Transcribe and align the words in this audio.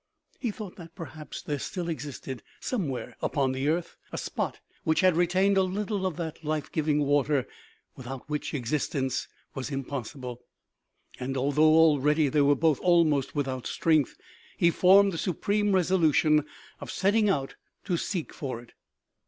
He 0.39 0.49
thought 0.49 0.77
that, 0.77 0.95
perhaps, 0.95 1.43
there 1.43 1.59
still 1.59 1.87
existed, 1.87 2.41
somewhere 2.59 3.15
upon 3.21 3.51
the 3.51 3.67
earth, 3.67 3.97
a 4.11 4.17
spot 4.17 4.59
which 4.83 5.01
had 5.01 5.15
retained 5.15 5.57
a 5.57 5.61
little 5.61 6.07
of 6.07 6.17
that 6.17 6.43
life 6.43 6.71
giving 6.71 7.03
water 7.05 7.47
without 7.95 8.27
which 8.27 8.55
existence 8.55 9.27
was 9.53 9.69
impossible; 9.69 10.41
and, 11.19 11.37
although 11.37 11.75
already 11.75 12.29
they 12.29 12.41
were 12.41 12.55
both 12.55 12.79
almost 12.79 13.35
without 13.35 13.67
strength, 13.67 14.17
he 14.57 14.71
formed 14.71 15.13
the 15.13 15.19
supreme 15.19 15.71
resolution 15.71 16.45
of 16.79 16.89
setting 16.89 17.29
out 17.29 17.53
to 17.83 17.95
seek 17.95 18.33
for 18.33 18.59
it. 18.59 18.73